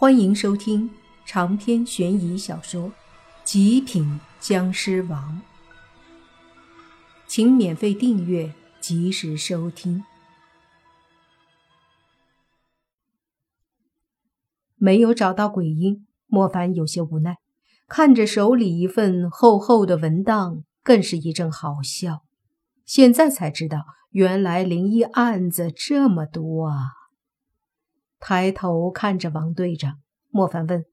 [0.00, 0.88] 欢迎收听
[1.26, 2.84] 长篇悬疑小说
[3.42, 5.42] 《极品僵尸王》，
[7.26, 10.04] 请免费订阅，及时收听。
[14.76, 17.38] 没有找到鬼婴，莫凡有些无奈，
[17.88, 22.22] 看着手里一份厚厚的文档，更是一阵好笑。
[22.84, 26.97] 现在才知道，原来灵异案子这么多啊！
[28.20, 30.84] 抬头看着王队长，莫凡问：“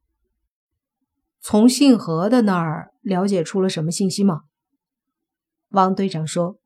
[1.42, 4.44] 从姓何的那儿了解出了什么信息吗？”
[5.70, 6.60] 王队长说：“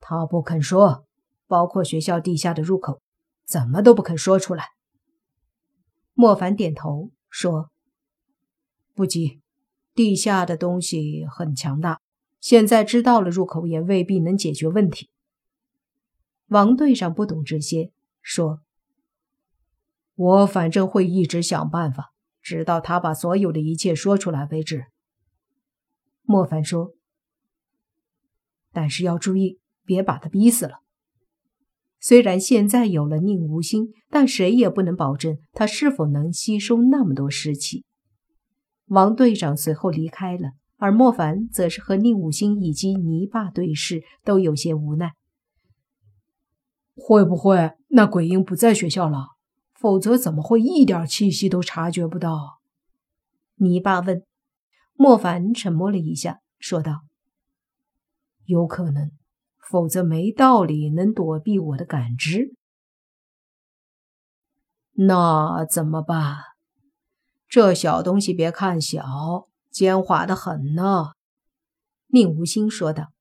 [0.00, 1.06] 他不肯说，
[1.46, 3.00] 包括学校地下的入口，
[3.44, 4.66] 怎么都不肯说出来。”
[6.14, 7.70] 莫凡点头说
[8.94, 9.40] ：“不急，
[9.94, 12.00] 地下的东西很强大，
[12.38, 15.08] 现在知道了入口也未必能解决问题。”
[16.48, 18.60] 王队长不懂这些，说。
[20.22, 24.84] 我反正会一直想办法，直到他把所有的一切说出来为止。
[26.22, 26.92] 莫凡说
[28.72, 30.76] ：“但是要注意，别把他逼死了。
[31.98, 37.84] 虽然现在有了宁无心，但谁也不能保证他是否能吸收那么多尸气。”
[38.86, 45.14] 王队长随后离开了，而莫凡则是和宁无心以及泥巴对视，都有些无奈。
[46.94, 49.31] 会不会那鬼婴不在学校了？
[49.82, 52.60] 否则怎么会一点气息都察觉不到？
[53.56, 54.24] 泥巴问。
[54.94, 57.00] 莫凡沉默了一下，说道
[58.46, 59.10] ：“有可能，
[59.68, 62.54] 否则没道理能躲避我的感知。
[64.92, 66.36] 那怎么办？
[67.48, 71.14] 这小东西别看小，奸猾的很呢。”
[72.14, 73.12] 宁无心说道。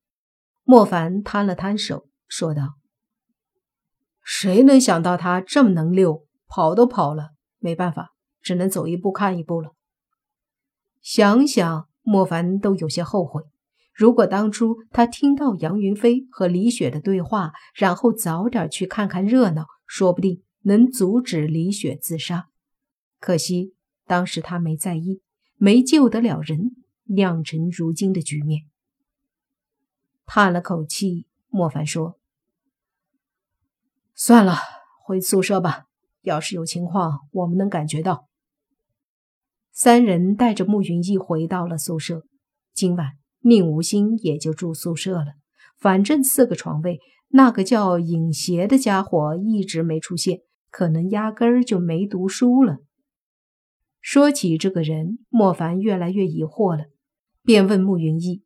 [0.64, 2.76] 莫凡摊了摊手，说道
[4.22, 9.72] ：“谁能想到他这么能溜？”跑都跑了，没办法，只能走一步看一步了。
[11.02, 13.42] 想想莫凡都有些后悔，
[13.94, 22.50] 如果当初他听到杨云飞和李雪的对话，然后早点去看看热闹，说不定能阻止李雪自杀。
[23.22, 23.74] 可惜
[24.06, 25.22] 当时他没在意，
[25.56, 26.76] 没救得了人，
[27.06, 28.64] 酿成如今的局面。
[30.26, 32.20] 叹了口气，莫凡说
[34.14, 34.58] ：“算了，
[35.06, 35.86] 回宿舍吧。”
[36.22, 38.28] 要是有情况，我们能感觉到。
[39.72, 42.24] 三人带着慕云逸回到了宿舍。
[42.74, 45.34] 今晚宁无心也就住宿舍了。
[45.80, 47.00] 反正四个床位，
[47.30, 52.78] 那个叫尹邪的家伙一直没出现，可能压根儿就没读书了。
[54.00, 56.86] 说起这个人，莫凡越来越疑惑了，
[57.44, 58.44] 便问慕云逸：“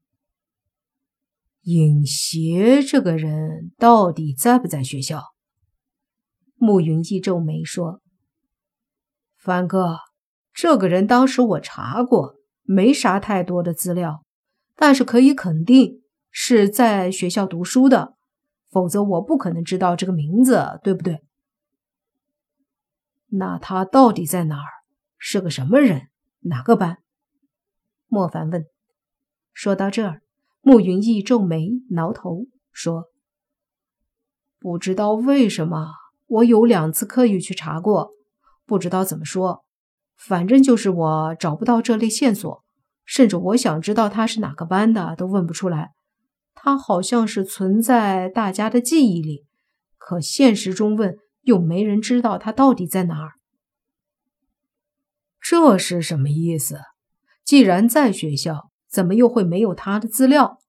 [1.64, 5.22] 尹邪这个人到底在不在学校？”
[6.66, 8.02] 慕云逸皱眉说
[9.38, 10.00] ：“凡哥，
[10.52, 14.26] 这个人当时我查过，没啥太多的资料，
[14.76, 18.16] 但是可以肯定是在学校读书的，
[18.72, 21.22] 否则我不可能知道这个名字，对不对？
[23.28, 24.70] 那他到底在哪儿？
[25.20, 26.08] 是个什么人？
[26.40, 26.98] 哪个班？”
[28.10, 28.66] 莫凡问。
[29.54, 30.24] 说到这儿，
[30.62, 33.12] 慕云逸皱眉挠头说
[34.58, 35.94] ：“不知道为什么。”
[36.28, 38.12] 我有两次刻意去查过，
[38.66, 39.64] 不知道怎么说，
[40.18, 42.64] 反正就是我找不到这类线索，
[43.06, 45.92] 甚至我想知道他是哪个班的都问不出来。
[46.54, 49.46] 他好像是存在大家的记忆里，
[49.98, 53.34] 可现实中问又没人知道他到底在哪儿。
[55.40, 56.80] 这是什么意思？
[57.44, 60.60] 既然在学校，怎么又会没有他的资料？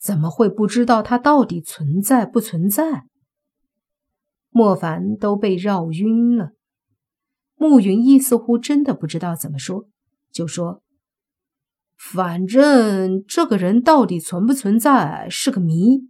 [0.00, 3.04] 怎么会不知道他到底存在不存在？
[4.56, 6.52] 莫凡都被绕晕了，
[7.56, 9.88] 慕云逸似乎真的不知道怎么说，
[10.30, 10.84] 就说
[11.98, 16.08] ：“反正这个人到底存不存在是个谜。”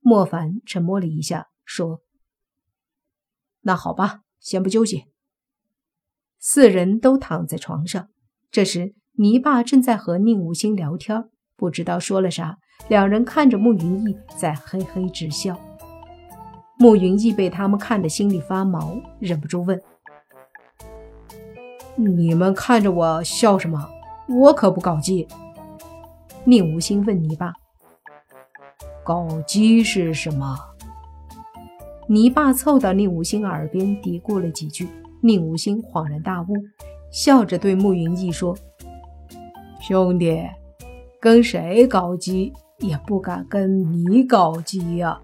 [0.00, 2.00] 莫凡沉默了一下，说
[3.60, 5.04] ：“那好吧，先不纠结。”
[6.40, 8.08] 四人都躺在床上，
[8.50, 12.56] 这时泥巴正在和宁无心聊天，不知道说了啥，
[12.88, 15.71] 两人看着慕云逸在嘿嘿直笑。
[16.78, 19.80] 慕云逸被他们看得心里发毛，忍不住问
[21.94, 23.88] ：“你们看着我笑什么？
[24.28, 25.28] 我可不搞基。”
[26.44, 27.52] 宁无心问泥巴
[29.04, 30.58] ：“搞基是什么？”
[32.08, 34.88] 泥巴凑到宁无心耳边嘀咕了几句，
[35.20, 36.46] 宁无心恍然大悟，
[37.12, 38.56] 笑着对慕云逸说
[39.80, 40.42] ：“兄弟，
[41.20, 45.20] 跟谁搞基也不敢跟你搞基呀。”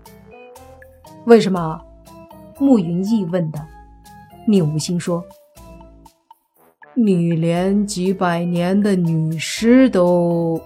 [1.26, 1.81] 为什么？
[2.59, 3.61] 慕云逸问道。
[4.47, 5.23] 宁无心说
[6.97, 10.59] ：“你连几百年的女尸都……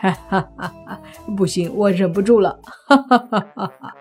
[0.00, 1.00] 哈哈哈哈！
[1.36, 2.58] 不行，我忍不住了！
[2.88, 3.94] 哈哈哈哈哈！”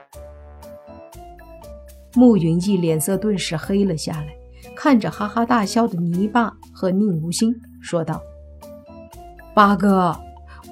[2.15, 4.27] 慕云逸脸色顿时黑了下来，
[4.75, 8.19] 看着哈哈大笑的泥巴和宁无心，说道
[9.53, 10.17] ：“八哥，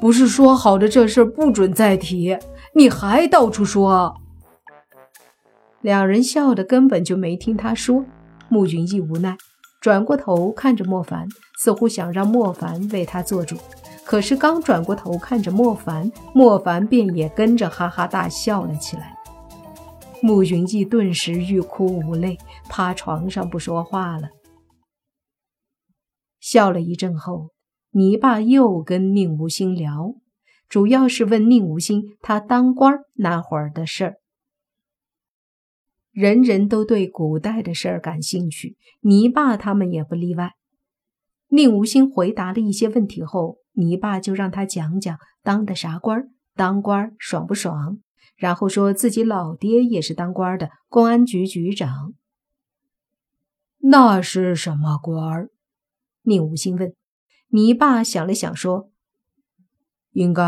[0.02, 2.36] 不是说好的这事不准再提，
[2.74, 4.16] 你还到处说。”
[5.84, 8.04] 两人笑得根本就没听他说。
[8.50, 9.38] 穆云逸无奈，
[9.82, 11.28] 转过头看着莫凡，
[11.60, 13.58] 似乎想让莫凡为他做主。
[14.06, 19.16] 可是刚转过头看着莫凡，莫凡便也跟着哈哈大笑了起来。
[20.22, 22.38] 穆云逸顿时欲哭无泪，
[22.70, 24.30] 趴床上不说话了。
[26.40, 27.50] 笑了一阵后，
[27.92, 30.16] 泥巴又跟宁无心聊，
[30.70, 34.16] 主要是问宁无心他当官那会儿的事儿。
[36.14, 40.52] 人人都对古代的事儿感兴趣，泥巴他们也不例外。
[41.50, 47.98] 宁无心回答了一些问题后，泥巴就让他讲讲当的啥官，当官爽不爽，
[48.36, 52.14] 然后说自己老爹也是当官的，公安局局长。
[53.80, 55.50] 那是什么官？
[56.22, 56.94] 宁无心问。
[57.50, 58.92] 泥巴想了想说
[60.14, 60.44] ：“应该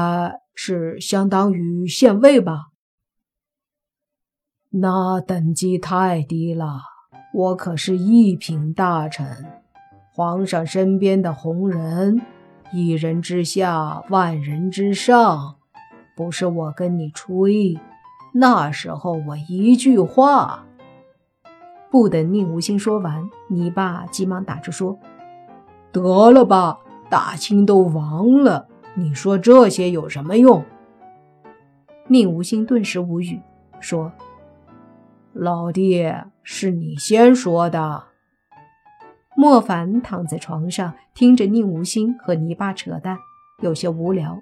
[0.53, 2.67] 是相当于县尉吧。”
[4.77, 6.81] 那等级太低了，
[7.33, 9.25] 我可是一品大臣，
[10.11, 12.21] 皇上身边的红人，
[12.73, 15.55] 一人之下，万人之上。
[16.17, 17.79] 不是我跟你吹，
[18.33, 20.65] 那时候我一句话。
[21.89, 24.99] 不等宁无心说完，你爸急忙打住说
[25.93, 26.79] ：“得了吧，
[27.09, 30.65] 大清都亡了，你说这些有什么用？”
[32.09, 33.39] 宁无心顿时无语，
[33.79, 34.11] 说。
[35.37, 36.01] 老弟，
[36.43, 38.05] 是你先说的。
[39.35, 43.17] 莫凡躺在床上，听着宁无心和泥巴扯淡，
[43.61, 44.41] 有些无聊。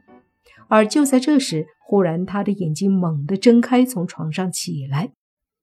[0.68, 5.14] 而就在这时，忽然他的眼睛猛地睁开，从床上起来。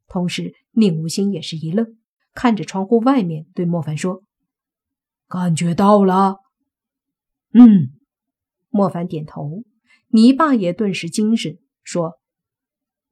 [0.08, 1.96] 同时，宁无心也是一愣，
[2.34, 4.24] 看着窗户外面，对莫凡说
[5.30, 6.38] ：“感觉到了。”
[7.54, 7.92] 嗯，
[8.68, 9.62] 莫凡点头。
[10.08, 12.18] 泥巴也顿时精神，说：“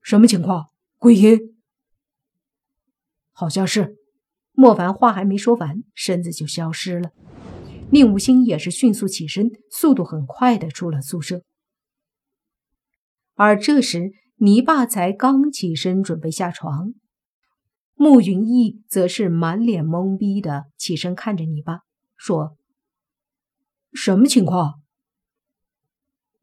[0.03, 0.67] 什么情况？
[0.99, 1.39] 鬼音？”
[3.41, 3.97] 好像是，
[4.51, 7.13] 莫凡话还没说完，身子就消失了。
[7.93, 11.45] 宁无心也是迅速起身，速度很快的出了宿舍。
[13.35, 16.95] 而这时，泥巴才刚起身准备下床，
[17.95, 21.83] 慕云逸则是满脸懵逼的起身看着泥巴，
[22.17, 22.57] 说
[23.95, 24.83] ：“什么情况？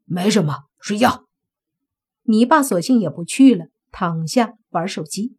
[0.06, 1.26] 没什么，睡觉。”
[2.24, 5.36] 泥巴索性也不去了，躺下玩手机。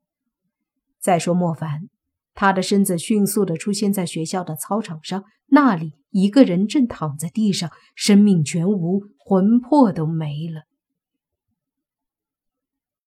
[1.07, 1.87] 再说莫凡，
[2.33, 10.63] 他的身子迅速的出现在学校的操场上，那里一个人正躺在地上，生命全无，魂魄都没了。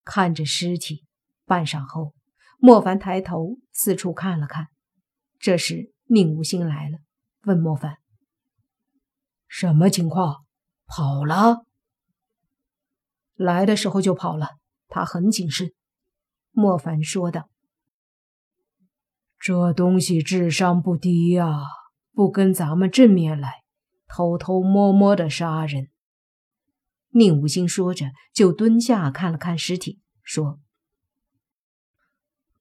[0.03, 1.05] 看着尸体，
[1.45, 2.15] 半晌后，
[2.57, 4.69] 莫凡抬头四处看了看。
[5.37, 6.97] 这时，宁无心来了，
[7.43, 7.97] 问莫凡
[9.47, 10.43] ：“什么情况？
[10.87, 11.67] 跑了？
[13.35, 14.57] 来的时候就跑了。
[14.87, 15.71] 他很谨慎。”
[16.49, 17.50] 莫凡说道。
[19.41, 21.63] 这东西智商不低呀，
[22.13, 23.63] 不跟咱们正面来，
[24.07, 25.89] 偷偷摸摸的杀人。
[27.09, 30.59] 宁无心说着，就蹲下看了看尸体，说：“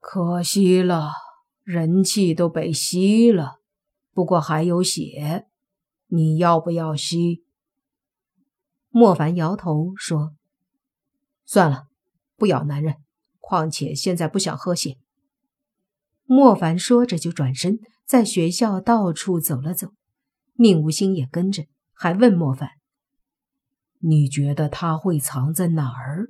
[0.00, 1.12] 可惜了，
[1.62, 3.60] 人气都被吸了。
[4.14, 5.46] 不过还有血，
[6.06, 7.44] 你要不要吸？”
[8.88, 10.34] 莫凡摇头说
[11.44, 11.88] ：“算了，
[12.36, 12.96] 不咬男人。
[13.38, 14.96] 况且现在不想喝血。”
[16.32, 19.88] 莫凡说着，就转身在学校到处走了走。
[20.52, 22.70] 宁无心也跟着，还问莫凡
[23.98, 26.28] ：“你觉得他会藏在哪儿？”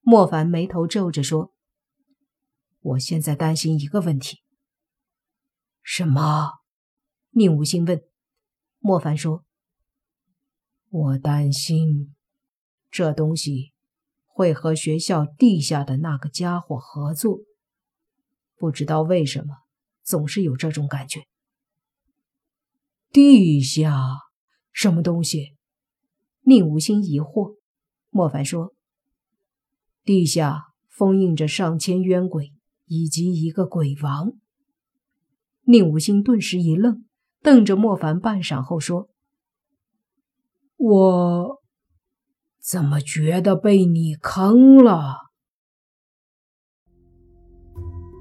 [0.00, 1.52] 莫凡眉头皱着说
[2.80, 4.38] ：“我现在担心一个问题。
[5.84, 6.52] ”“什么？”
[7.32, 8.00] 宁无心问。
[8.78, 9.44] 莫凡说
[10.88, 12.14] ：“我担心
[12.90, 13.74] 这东西
[14.24, 17.40] 会和学校地下的那个家伙合作。”
[18.58, 19.54] 不知道为什么，
[20.02, 21.22] 总是有这种感觉。
[23.10, 23.92] 地下
[24.72, 25.54] 什么东西？
[26.42, 27.56] 宁无心疑惑。
[28.10, 28.74] 莫凡说
[30.02, 32.52] ：“地下封印着上千冤鬼
[32.86, 34.32] 以及一个鬼王。”
[35.64, 37.04] 宁无心顿时一愣，
[37.42, 39.10] 瞪着莫凡半晌后说
[40.76, 41.62] ：“我
[42.58, 45.27] 怎么觉得被你坑了？”